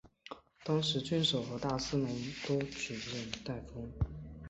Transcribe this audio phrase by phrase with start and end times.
[0.63, 2.09] 当时郡守和大司农
[2.47, 3.87] 都举荐戴封。